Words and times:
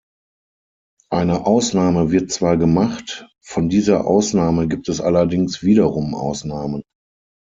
Eine 1.11 1.45
Ausnahme 1.45 2.09
wird 2.09 2.31
zwar 2.31 2.57
gemacht, 2.57 3.27
von 3.39 3.69
dieser 3.69 4.07
Ausnahme 4.07 4.67
gibt 4.67 4.89
es 4.89 4.99
allerdings 4.99 5.61
wiederum 5.61 6.15
Ausnahmen. 6.15 6.81